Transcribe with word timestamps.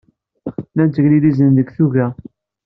Llan 0.71 0.87
tteglilizen 0.89 1.49
deg 1.57 1.69
tuga. 1.75 2.07